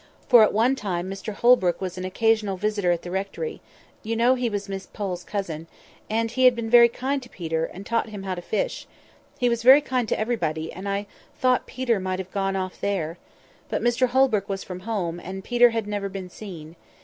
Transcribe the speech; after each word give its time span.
For 0.27 0.41
at 0.41 0.51
one 0.51 0.75
time 0.75 1.07
Mr 1.11 1.31
Holbrook 1.31 1.79
was 1.79 1.95
an 1.95 2.05
occasional 2.05 2.57
visitor 2.57 2.91
at 2.91 3.03
the 3.03 3.11
rectory—you 3.11 4.15
know 4.15 4.33
he 4.33 4.49
was 4.49 4.67
Miss 4.67 4.87
Pole's 4.87 5.23
cousin—and 5.23 6.31
he 6.31 6.45
had 6.45 6.55
been 6.55 6.71
very 6.71 6.89
kind 6.89 7.21
to 7.21 7.29
Peter, 7.29 7.65
and 7.65 7.85
taught 7.85 8.09
him 8.09 8.23
how 8.23 8.33
to 8.33 8.41
fish—he 8.41 9.47
was 9.47 9.61
very 9.61 9.79
kind 9.81 10.09
to 10.09 10.19
everybody, 10.19 10.73
and 10.73 10.89
I 10.89 11.05
thought 11.37 11.67
Peter 11.67 11.99
might 11.99 12.17
have 12.17 12.31
gone 12.31 12.55
off 12.55 12.81
there. 12.81 13.19
But 13.69 13.83
Mr 13.83 14.07
Holbrook 14.07 14.49
was 14.49 14.63
from 14.63 14.79
home, 14.79 15.19
and 15.19 15.43
Peter 15.43 15.69
had 15.69 15.85
never 15.85 16.09
been 16.09 16.31
seen. 16.31 16.77